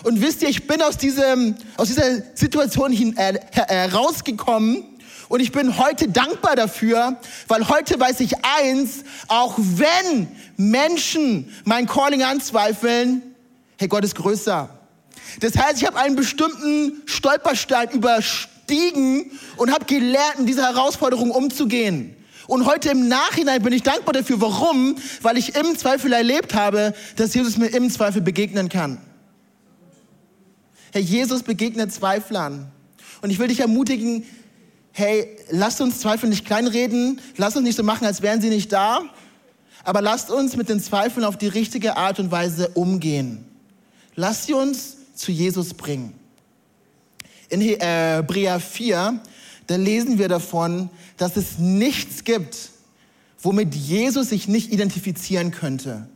[0.05, 4.85] Und wisst ihr, ich bin aus, diesem, aus dieser Situation hin, äh, herausgekommen
[5.29, 11.87] und ich bin heute dankbar dafür, weil heute weiß ich eins, auch wenn Menschen mein
[11.87, 13.23] Calling anzweifeln,
[13.79, 14.69] hey, Gott ist größer.
[15.41, 22.17] Das heißt, ich habe einen bestimmten Stolperstein überstiegen und habe gelernt, in dieser Herausforderung umzugehen.
[22.47, 24.41] Und heute im Nachhinein bin ich dankbar dafür.
[24.41, 24.97] Warum?
[25.23, 28.99] Weil ich im Zweifel erlebt habe, dass Jesus mir im Zweifel begegnen kann.
[30.93, 32.71] Herr Jesus begegnet Zweiflern.
[33.23, 34.25] Und ich will dich ermutigen,
[34.95, 38.73] hey, lasst uns Zweifel nicht kleinreden, lasst uns nicht so machen, als wären sie nicht
[38.73, 39.03] da,
[39.83, 43.45] aber lasst uns mit den Zweifeln auf die richtige Art und Weise umgehen.
[44.15, 46.15] Lasst sie uns zu Jesus bringen.
[47.49, 49.21] In Hebräer 4,
[49.67, 52.71] da lesen wir davon, dass es nichts gibt,
[53.43, 56.07] womit Jesus sich nicht identifizieren könnte.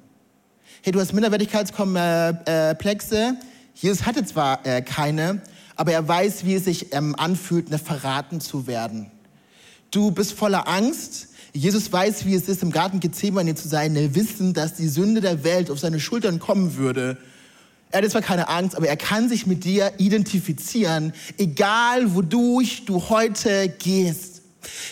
[0.83, 3.35] Hey, du hast Minderwertigkeitskomplexe.
[3.75, 5.43] Jesus hatte zwar äh, keine,
[5.79, 9.11] aber er weiß, wie es sich ähm, anfühlt, ne, verraten zu werden.
[9.93, 11.29] Du bist voller Angst.
[11.55, 15.21] Jesus weiß, wie es ist, im Garten Gethsemane zu sein, ne, wissen, dass die Sünde
[15.21, 17.17] der Welt auf seine Schultern kommen würde.
[17.91, 23.09] Er hat zwar keine Angst, aber er kann sich mit dir identifizieren, egal wodurch du
[23.09, 24.43] heute gehst.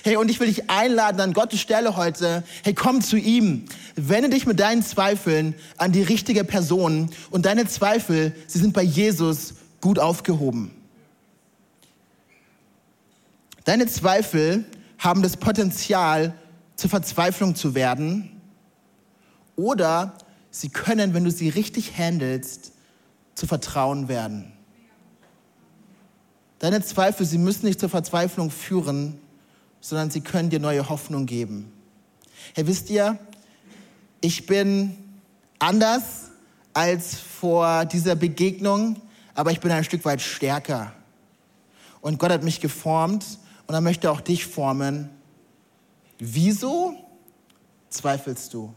[0.05, 2.45] Hey, und ich will dich einladen an Gottes Stelle heute.
[2.63, 3.65] Hey, komm zu ihm.
[3.97, 7.11] Wende dich mit deinen Zweifeln an die richtige Person.
[7.31, 10.76] Und deine Zweifel, sie sind bei Jesus gut aufgehoben.
[13.67, 14.65] Deine Zweifel
[14.97, 16.35] haben das Potenzial,
[16.77, 18.41] zur Verzweiflung zu werden.
[19.57, 20.17] Oder
[20.53, 22.73] sie können, wenn du sie richtig handelst,
[23.35, 24.53] zu Vertrauen werden.
[26.61, 29.19] Deine Zweifel, sie müssen nicht zur Verzweiflung führen,
[29.81, 31.73] sondern sie können dir neue Hoffnung geben.
[32.55, 33.19] Hey, wisst ihr,
[34.21, 34.97] ich bin
[35.59, 36.31] anders
[36.73, 39.03] als vor dieser Begegnung,
[39.35, 40.93] aber ich bin ein Stück weit stärker.
[42.01, 43.25] Und Gott hat mich geformt
[43.67, 45.11] und er möchte auch dich formen.
[46.19, 46.95] Wieso
[47.91, 48.73] zweifelst du?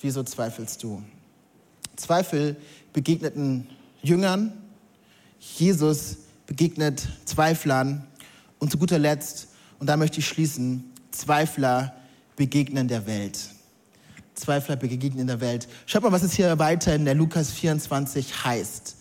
[0.00, 1.02] Wieso zweifelst du?
[1.96, 2.56] Zweifel
[2.92, 3.68] begegneten
[4.02, 4.52] Jüngern,
[5.40, 8.06] Jesus begegnet Zweiflern
[8.58, 11.94] und zu guter Letzt, und da möchte ich schließen, Zweifler
[12.36, 13.38] begegnen der Welt.
[14.34, 15.68] Zweifler begegnen der Welt.
[15.86, 18.96] Schaut mal, was es hier weiter in der Lukas 24 heißt.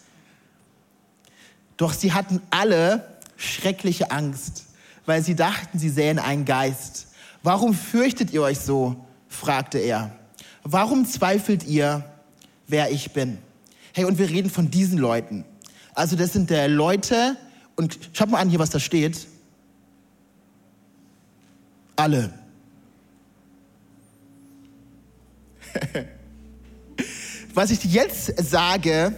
[1.77, 4.65] Doch sie hatten alle schreckliche Angst,
[5.05, 7.07] weil sie dachten, sie sähen einen Geist.
[7.43, 8.95] Warum fürchtet ihr euch so?
[9.27, 10.11] fragte er.
[10.63, 12.03] Warum zweifelt ihr,
[12.67, 13.37] wer ich bin?
[13.93, 15.45] Hey, und wir reden von diesen Leuten.
[15.93, 17.37] Also das sind der Leute,
[17.75, 19.27] und schaut mal an hier, was da steht.
[21.95, 22.33] Alle.
[27.53, 29.13] was ich dir jetzt sage,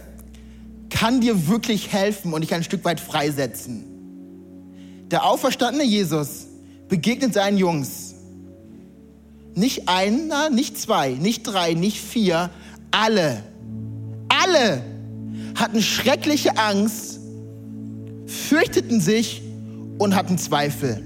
[0.90, 3.84] kann dir wirklich helfen und dich ein Stück weit freisetzen.
[5.10, 6.46] Der auferstandene Jesus
[6.88, 8.14] begegnet seinen Jungs.
[9.54, 12.50] Nicht einer, nicht zwei, nicht drei, nicht vier,
[12.90, 13.42] alle.
[14.28, 14.82] Alle
[15.54, 17.20] hatten schreckliche Angst,
[18.26, 19.42] fürchteten sich
[19.98, 21.02] und hatten Zweifel.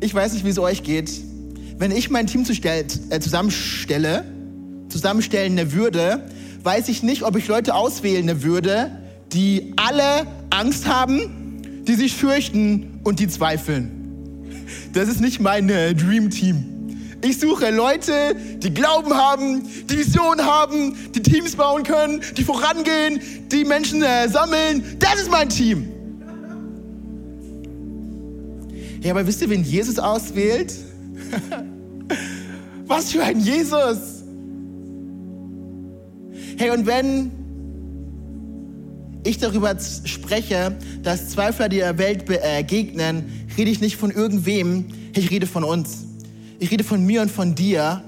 [0.00, 1.10] Ich weiß nicht, wie es euch geht.
[1.78, 4.24] Wenn ich mein Team äh, zusammenstelle,
[4.88, 6.26] zusammenstellen würde,
[6.62, 8.90] weiß ich nicht, ob ich Leute auswählen würde,
[9.32, 13.90] die alle Angst haben, die sich fürchten und die zweifeln.
[14.92, 16.64] Das ist nicht mein äh, Dream Team.
[17.22, 23.20] Ich suche Leute, die Glauben haben, die Vision haben, die Teams bauen können, die vorangehen,
[23.50, 24.84] die Menschen äh, sammeln.
[24.98, 25.88] Das ist mein Team.
[29.00, 30.72] Ja, aber wisst ihr, wen Jesus auswählt?
[32.86, 34.22] Was für ein Jesus!
[36.56, 37.43] Hey, und wenn
[39.24, 43.24] ich darüber spreche, dass Zweifler der Welt begegnen,
[43.56, 46.04] rede ich nicht von irgendwem, ich rede von uns.
[46.58, 48.02] Ich rede von mir und von dir,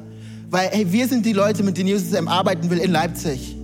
[0.51, 3.57] weil hey, wir sind die Leute, mit denen Jesus arbeiten will in Leipzig.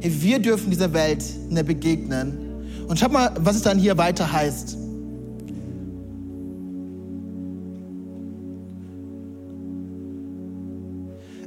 [0.00, 1.24] Hey, wir dürfen dieser Welt
[1.66, 2.38] begegnen.
[2.86, 4.76] Und schau mal, was es dann hier weiter heißt.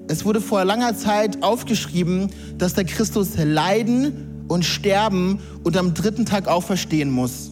[0.07, 6.25] Es wurde vor langer Zeit aufgeschrieben, dass der Christus leiden und sterben und am dritten
[6.25, 7.51] Tag auferstehen muss.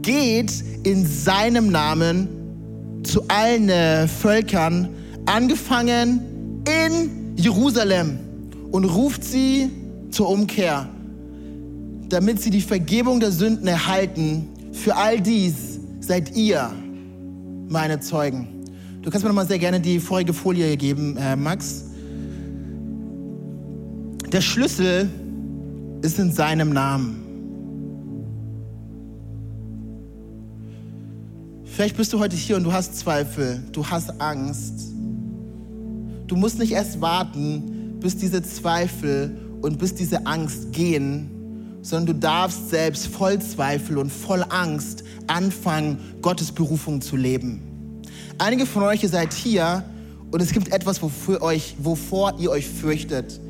[0.00, 0.52] Geht
[0.84, 2.28] in seinem Namen
[3.04, 4.88] zu allen äh, Völkern,
[5.26, 8.18] angefangen in Jerusalem,
[8.70, 9.70] und ruft sie
[10.10, 10.88] zur Umkehr,
[12.08, 14.48] damit sie die Vergebung der Sünden erhalten.
[14.72, 16.70] Für all dies seid ihr
[17.68, 18.48] meine Zeugen.
[19.02, 21.84] Du kannst mir noch mal sehr gerne die vorige Folie geben, äh, Max.
[24.32, 25.10] Der Schlüssel
[26.02, 27.28] ist in seinem Namen.
[31.64, 34.92] Vielleicht bist du heute hier und du hast Zweifel, du hast Angst.
[36.26, 41.30] Du musst nicht erst warten, bis diese Zweifel und bis diese Angst gehen,
[41.82, 47.62] sondern du darfst selbst voll Zweifel und voll Angst anfangen, Gottes Berufung zu leben.
[48.38, 49.84] Einige von euch, seid hier
[50.30, 53.40] und es gibt etwas, wofür euch, wovor ihr euch fürchtet.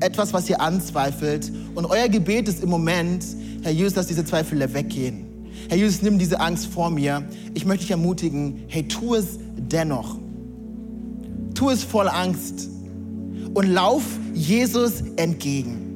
[0.00, 1.52] Etwas, was ihr anzweifelt.
[1.74, 3.24] Und euer Gebet ist im Moment,
[3.62, 5.26] Herr Jesus, dass diese Zweifel weggehen.
[5.68, 7.28] Herr Jesus, nimm diese Angst vor mir.
[7.54, 10.18] Ich möchte dich ermutigen, hey, tu es dennoch.
[11.54, 12.68] Tu es voll Angst
[13.54, 15.86] und lauf Jesus entgegen.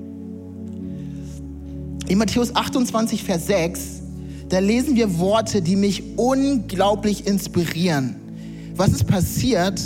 [2.06, 4.02] In Matthäus 28, Vers 6,
[4.50, 8.16] da lesen wir Worte, die mich unglaublich inspirieren.
[8.76, 9.80] Was ist passiert?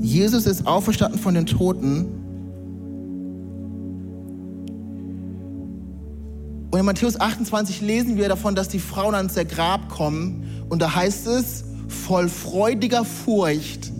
[0.00, 2.06] Jesus ist auferstanden von den Toten.
[6.70, 10.66] Und in Matthäus 28 lesen wir davon, dass die Frauen ans Grab kommen.
[10.68, 13.90] Und da heißt es, voll freudiger Furcht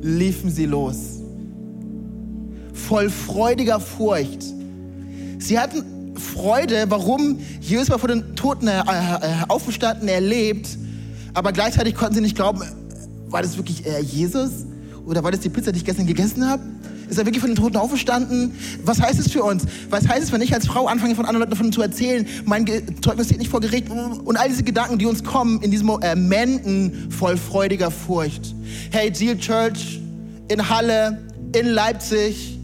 [0.00, 1.20] liefen sie los.
[2.72, 4.42] Voll freudiger Furcht.
[5.38, 8.82] Sie hatten Freude, warum Jesus war von den Toten äh, äh,
[9.48, 10.78] auferstanden, er lebt.
[11.34, 12.62] Aber gleichzeitig konnten sie nicht glauben,
[13.28, 14.50] war das wirklich äh, Jesus?
[15.06, 16.62] Oder war das die Pizza, die ich gestern gegessen habe?
[17.12, 18.54] Ist er wirklich von den Toten auferstanden?
[18.84, 19.66] Was heißt es für uns?
[19.90, 22.64] Was heißt es, wenn ich als Frau anfange, von anderen Leuten davon zu erzählen, mein
[23.02, 27.10] Zeugnis steht nicht vor Gericht und all diese Gedanken, die uns kommen in diesem Momenten
[27.10, 28.54] voll freudiger Furcht.
[28.92, 30.00] Hey, Deal Church
[30.48, 31.18] in Halle,
[31.54, 32.58] in Leipzig,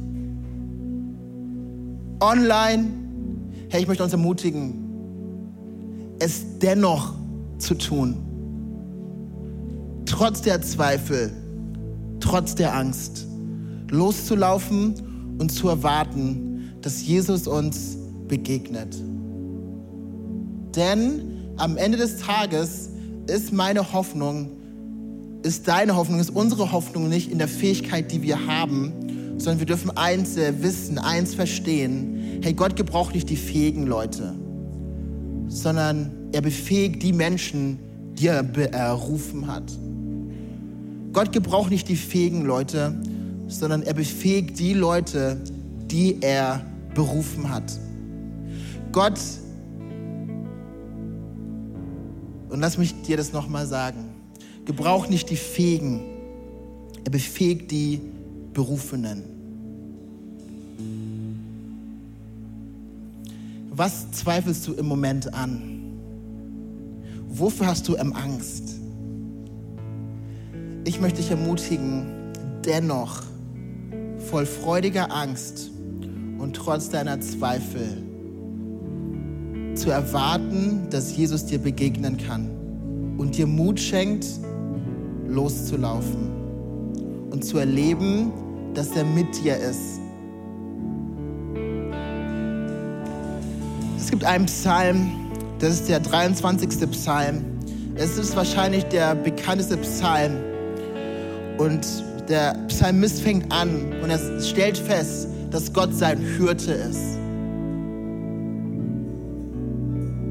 [2.20, 2.86] online.
[3.68, 4.72] Hey, ich möchte uns ermutigen,
[6.20, 7.12] es dennoch
[7.58, 8.16] zu tun.
[10.06, 11.32] Trotz der Zweifel,
[12.18, 13.27] trotz der Angst,
[13.90, 17.96] loszulaufen und zu erwarten, dass Jesus uns
[18.28, 18.96] begegnet.
[20.76, 21.22] Denn
[21.56, 22.90] am Ende des Tages
[23.26, 24.50] ist meine Hoffnung,
[25.42, 28.92] ist deine Hoffnung, ist unsere Hoffnung nicht in der Fähigkeit, die wir haben,
[29.38, 32.40] sondern wir dürfen eins wissen, eins verstehen.
[32.42, 34.34] Hey, Gott gebraucht nicht die fähigen Leute,
[35.48, 37.78] sondern er befähigt die Menschen,
[38.14, 39.72] die er berufen hat.
[41.12, 43.00] Gott gebraucht nicht die fähigen Leute,
[43.48, 45.40] sondern er befähigt die Leute,
[45.90, 47.78] die er berufen hat.
[48.92, 49.18] Gott,
[52.48, 54.04] und lass mich dir das nochmal sagen,
[54.64, 56.00] gebraucht nicht die Fähigen,
[57.04, 58.00] er befähigt die
[58.52, 59.24] Berufenen.
[63.70, 65.78] Was zweifelst du im Moment an?
[67.28, 68.74] Wofür hast du Angst?
[70.84, 72.06] Ich möchte dich ermutigen,
[72.64, 73.27] dennoch
[74.30, 75.70] voll freudiger Angst
[76.38, 78.04] und trotz deiner Zweifel
[79.74, 82.50] zu erwarten, dass Jesus dir begegnen kann
[83.16, 84.26] und dir Mut schenkt,
[85.28, 86.28] loszulaufen
[87.30, 88.32] und zu erleben,
[88.74, 89.98] dass er mit dir ist.
[93.96, 95.10] Es gibt einen Psalm,
[95.58, 96.90] das ist der 23.
[96.90, 97.44] Psalm.
[97.94, 100.32] Es ist wahrscheinlich der bekannteste Psalm.
[101.58, 101.86] Und
[102.28, 107.18] der Psalmist fängt an und er stellt fest, dass Gott sein Hürte ist.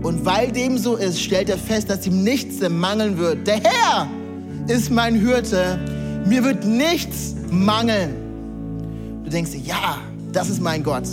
[0.04, 3.48] Und weil dem so ist, stellt er fest, dass ihm nichts mangeln wird.
[3.48, 4.08] Der Herr
[4.68, 5.80] ist mein Hürte,
[6.26, 8.14] mir wird nichts mangeln.
[9.24, 9.98] Du denkst dir, ja,
[10.32, 11.04] das ist mein Gott.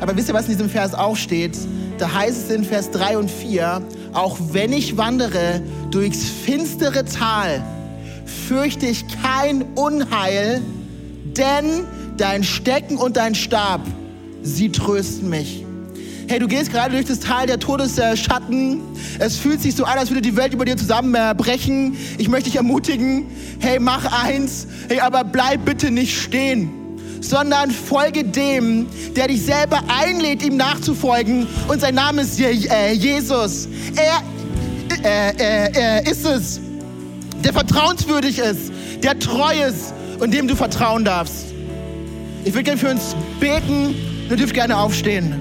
[0.00, 1.56] Aber wisst ihr, was in diesem Vers auch steht?
[1.98, 3.80] Da heißt es in Vers 3 und 4,
[4.12, 7.62] auch wenn ich wandere durchs finstere Tal,
[8.26, 10.60] fürchte ich kein Unheil,
[11.36, 11.84] denn
[12.16, 13.80] dein Stecken und dein Stab,
[14.42, 15.64] sie trösten mich.
[16.26, 18.80] Hey, du gehst gerade durch das Tal der Todesschatten.
[19.18, 21.96] Es fühlt sich so an, als würde die Welt über dir zusammenbrechen.
[22.16, 23.26] Ich möchte dich ermutigen,
[23.60, 26.84] hey, mach eins, hey, aber bleib bitte nicht stehen
[27.20, 31.46] sondern folge dem, der dich selber einlädt, ihm nachzufolgen.
[31.68, 33.66] Und sein Name ist äh, Jesus.
[33.96, 34.22] Er,
[35.02, 36.60] äh, äh, er ist es,
[37.44, 41.46] der vertrauenswürdig ist, der treu ist und dem du vertrauen darfst.
[42.44, 43.94] Ich würde gerne für uns beten.
[44.28, 45.40] Du dürft gerne aufstehen.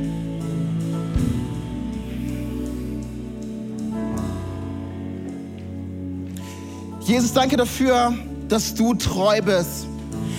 [7.01, 8.13] Jesus, danke dafür,
[8.47, 9.87] dass du treu bist.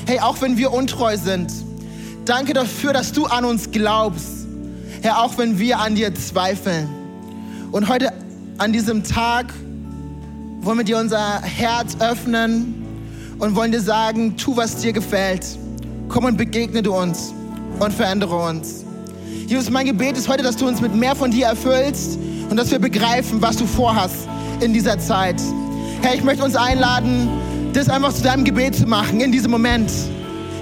[0.06, 1.52] Hey, auch wenn wir untreu sind,
[2.24, 4.46] danke dafür, dass du an uns glaubst.
[5.02, 6.88] Herr, auch wenn wir an dir zweifeln.
[7.70, 8.12] Und heute
[8.56, 9.52] an diesem Tag
[10.64, 12.74] wollen wir dir unser Herz öffnen
[13.38, 15.44] und wollen dir sagen, tu, was dir gefällt.
[16.08, 17.34] Komm und begegne du uns
[17.78, 18.84] und verändere uns.
[19.46, 22.70] Jesus, mein Gebet ist heute, dass du uns mit mehr von dir erfüllst und dass
[22.70, 24.28] wir begreifen, was du vorhast
[24.60, 25.40] in dieser Zeit.
[26.00, 27.28] Herr, ich möchte uns einladen,
[27.72, 29.90] das einfach zu deinem Gebet zu machen in diesem Moment.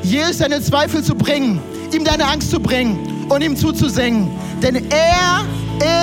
[0.03, 1.61] Jesus deine Zweifel zu bringen,
[1.94, 4.28] ihm deine Angst zu bringen und ihm zuzusingen.
[4.62, 5.44] Denn er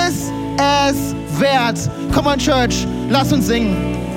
[0.08, 1.90] ist es wert.
[2.14, 4.09] Come on, Church, lass uns singen.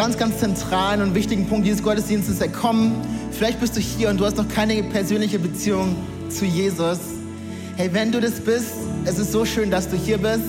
[0.00, 2.94] Ganz, ganz zentralen und wichtigen Punkt dieses Gottesdienstes kommen.
[3.32, 5.94] Vielleicht bist du hier und du hast noch keine persönliche Beziehung
[6.30, 7.00] zu Jesus.
[7.76, 8.72] Hey, wenn du das bist,
[9.04, 10.40] es ist so schön, dass du hier bist.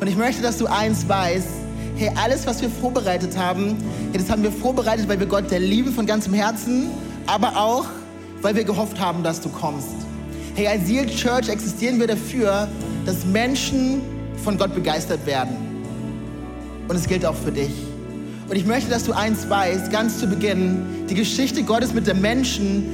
[0.00, 1.48] Und ich möchte, dass du eins weißt.
[1.96, 3.76] Hey, alles, was wir vorbereitet haben,
[4.10, 6.86] hey, das haben wir vorbereitet, weil wir Gott der lieben von ganzem Herzen,
[7.26, 7.84] aber auch,
[8.40, 9.96] weil wir gehofft haben, dass du kommst.
[10.54, 12.68] Hey, als Seal Church existieren wir dafür,
[13.04, 14.00] dass Menschen
[14.42, 15.56] von Gott begeistert werden.
[16.88, 17.70] Und es gilt auch für dich.
[18.48, 22.20] Und ich möchte, dass du eins weißt, ganz zu Beginn, die Geschichte Gottes mit dem
[22.20, 22.84] Menschen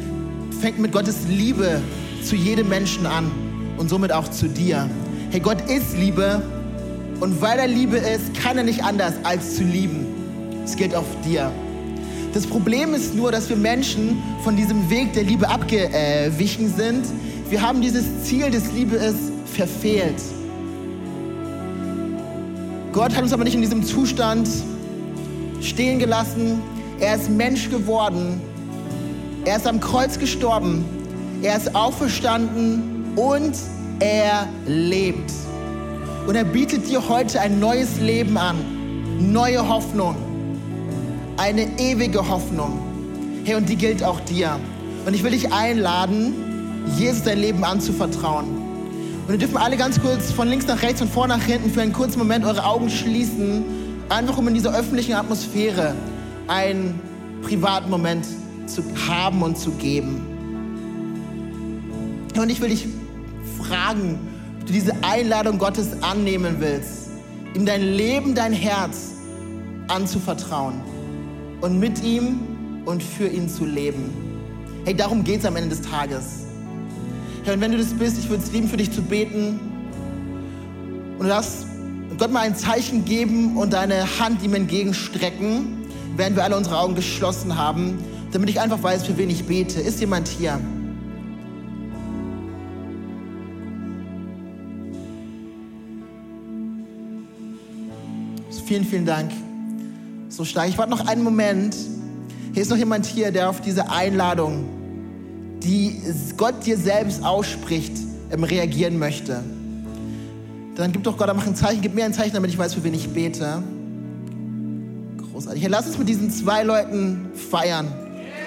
[0.61, 1.81] fängt mit Gottes Liebe
[2.23, 3.31] zu jedem Menschen an
[3.77, 4.89] und somit auch zu dir.
[5.31, 6.41] Hey, Gott ist Liebe
[7.19, 10.07] und weil er Liebe ist, kann er nicht anders als zu lieben.
[10.65, 11.51] Es gilt auf dir.
[12.33, 17.05] Das Problem ist nur, dass wir Menschen von diesem Weg der Liebe abgewichen sind.
[17.49, 19.15] Wir haben dieses Ziel des Liebes
[19.53, 20.23] verfehlt.
[22.93, 24.49] Gott hat uns aber nicht in diesem Zustand
[25.61, 26.61] stehen gelassen.
[27.01, 28.41] Er ist Mensch geworden.
[29.45, 30.85] Er ist am Kreuz gestorben.
[31.43, 33.57] Er ist auferstanden und
[34.01, 35.33] er lebt.
[36.27, 38.57] Und er bietet dir heute ein neues Leben an.
[39.33, 40.17] Neue Hoffnung.
[41.37, 42.79] Eine ewige Hoffnung.
[43.45, 44.59] Hey, und die gilt auch dir.
[45.07, 46.35] Und ich will dich einladen,
[46.99, 48.45] Jesus dein Leben anzuvertrauen.
[49.27, 51.81] Und wir dürfen alle ganz kurz von links nach rechts und vor nach hinten für
[51.81, 53.80] einen kurzen Moment eure Augen schließen
[54.11, 55.95] Einfach um in dieser öffentlichen Atmosphäre
[56.49, 56.99] einen
[57.43, 58.27] privaten Moment
[58.67, 60.27] zu haben und zu geben.
[62.37, 62.89] Und ich will dich
[63.57, 64.19] fragen,
[64.59, 67.11] ob du diese Einladung Gottes annehmen willst,
[67.55, 69.13] ihm dein Leben, dein Herz
[69.87, 70.81] anzuvertrauen
[71.61, 72.41] und mit ihm
[72.87, 74.13] und für ihn zu leben.
[74.85, 76.47] Hey, darum geht es am Ende des Tages.
[77.45, 79.61] Hey, und wenn du das bist, ich würde es lieben, für dich zu beten.
[81.17, 81.67] Und du darfst
[82.21, 86.95] Gott mal ein Zeichen geben und deine Hand ihm entgegenstrecken, während wir alle unsere Augen
[86.95, 87.97] geschlossen haben,
[88.31, 89.81] damit ich einfach weiß, für wen ich bete.
[89.81, 90.61] Ist jemand hier?
[98.67, 99.33] Vielen, vielen Dank.
[100.29, 100.69] So stark.
[100.69, 101.75] Ich warte noch einen Moment.
[102.53, 104.69] Hier ist noch jemand hier, der auf diese Einladung,
[105.63, 106.03] die
[106.37, 107.95] Gott dir selbst ausspricht,
[108.31, 109.43] ähm, reagieren möchte
[110.81, 112.83] dann gib doch Gott einfach ein Zeichen, gib mir ein Zeichen, damit ich weiß, für
[112.83, 113.63] wen ich bete.
[115.31, 115.67] Großartig.
[115.69, 117.87] Lass uns mit diesen zwei Leuten feiern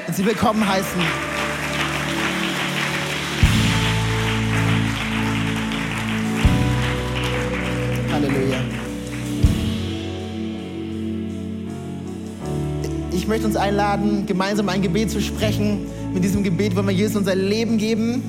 [0.07, 1.01] und sie willkommen heißen.
[8.11, 8.57] Halleluja.
[13.11, 15.88] Ich möchte uns einladen, gemeinsam ein Gebet zu sprechen.
[16.13, 18.23] Mit diesem Gebet wollen wir Jesus unser Leben geben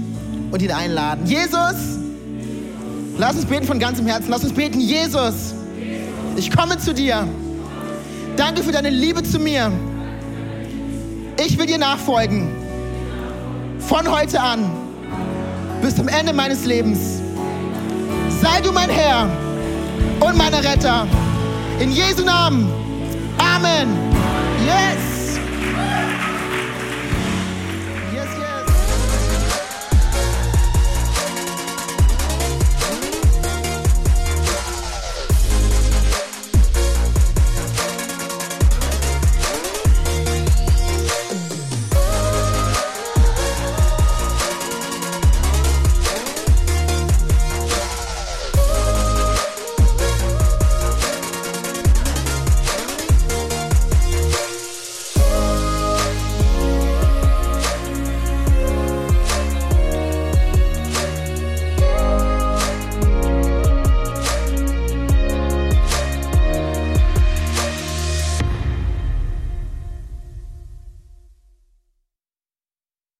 [0.50, 1.26] und ihn einladen.
[1.26, 2.03] Jesus!
[3.16, 4.28] Lass uns beten von ganzem Herzen.
[4.30, 5.54] Lass uns beten, Jesus,
[6.36, 7.26] ich komme zu dir.
[8.36, 9.70] Danke für deine Liebe zu mir.
[11.44, 12.48] Ich will dir nachfolgen.
[13.78, 14.70] Von heute an
[15.82, 17.20] bis zum Ende meines Lebens.
[18.40, 19.28] Sei du mein Herr
[20.20, 21.06] und mein Retter.
[21.80, 22.68] In Jesu Namen.
[23.38, 23.88] Amen.
[24.66, 25.13] Yes.